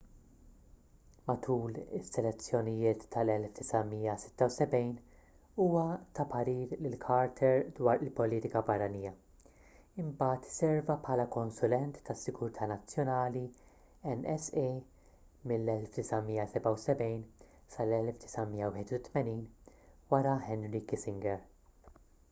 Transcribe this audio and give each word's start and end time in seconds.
matul 1.25 1.73
lis-selezzjonijiet 1.73 3.03
tal-1976 3.15 4.79
huwa 5.59 5.83
ta 6.19 6.25
parir 6.31 6.73
lil 6.85 6.95
carter 7.03 7.59
dwar 7.81 8.01
il-politika 8.07 8.63
barranija 8.71 9.11
imbagħad 10.05 10.49
serva 10.55 10.95
bħala 11.05 11.27
konsulent 11.37 12.01
tas-sigurtà 12.09 12.71
nazzjonali 12.73 13.45
nsa 14.23 14.67
mill-1977 15.53 17.07
sal-1981 17.77 19.39
wara 20.15 20.35
henry 20.51 20.85
kissinger 20.93 21.39